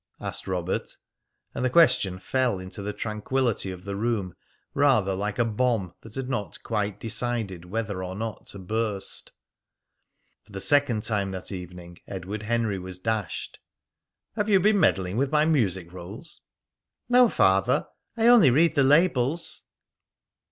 asked 0.19 0.47
Robert; 0.47 0.97
and 1.53 1.63
the 1.63 1.69
question 1.69 2.17
fell 2.17 2.57
into 2.57 2.81
the 2.81 2.91
tranquillity 2.91 3.69
of 3.69 3.83
the 3.83 3.95
room 3.95 4.33
rather 4.73 5.13
like 5.13 5.37
a 5.37 5.45
bomb 5.45 5.93
that 6.01 6.15
had 6.15 6.27
not 6.27 6.57
quite 6.63 6.99
decided 6.99 7.65
whether 7.65 8.03
or 8.03 8.15
not 8.15 8.47
to 8.47 8.57
burst. 8.57 9.31
For 10.41 10.53
the 10.53 10.59
second 10.59 11.03
time 11.03 11.29
that 11.33 11.51
evening 11.51 11.99
Edward 12.07 12.41
Henry 12.41 12.79
was 12.79 12.97
dashed. 12.97 13.59
"Have 14.35 14.49
you 14.49 14.59
been 14.59 14.79
meddling 14.79 15.17
with 15.17 15.31
my 15.31 15.45
music 15.45 15.93
rolls?" 15.93 16.41
"No, 17.07 17.29
Father. 17.29 17.85
I 18.17 18.25
only 18.25 18.49
read 18.49 18.73
the 18.73 18.83
labels." 18.83 19.65